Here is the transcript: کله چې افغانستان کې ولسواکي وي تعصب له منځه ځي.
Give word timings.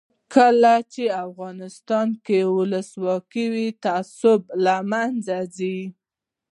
کله 0.35 0.73
چې 0.93 1.03
افغانستان 1.25 2.07
کې 2.25 2.39
ولسواکي 2.55 3.45
وي 3.53 3.67
تعصب 3.83 4.41
له 4.63 4.75
منځه 4.91 5.37
ځي. 5.57 5.79